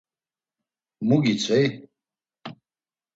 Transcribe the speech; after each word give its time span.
“Mu 1.07 1.17
gitzvey?” 1.25 1.65